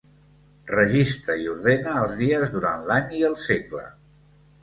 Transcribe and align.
Registra 0.69 1.33
i 1.41 1.43
ordena 1.51 1.93
els 2.05 2.17
dies 2.23 2.49
durant 2.55 2.87
l'any 2.89 3.13
i 3.19 3.23
el 3.29 3.35
segle. 3.43 3.85